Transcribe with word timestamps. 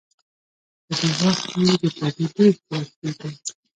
په 0.85 0.93
دې 0.99 1.09
وخت 1.23 1.43
کې 1.53 1.59
د 1.81 1.85
پردې 1.97 2.25
ډېر 2.35 2.53
کلک 2.67 2.89
دود 3.01 3.17
و. 3.31 3.33